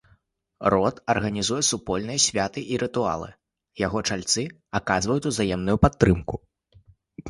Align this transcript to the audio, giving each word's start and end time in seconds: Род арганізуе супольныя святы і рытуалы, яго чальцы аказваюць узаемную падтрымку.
Род 0.73 0.95
арганізуе 1.13 1.59
супольныя 1.71 2.23
святы 2.25 2.65
і 2.73 2.81
рытуалы, 2.85 3.29
яго 3.85 3.99
чальцы 4.11 4.49
аказваюць 4.81 5.23
узаемную 5.33 5.83
падтрымку. 5.87 6.47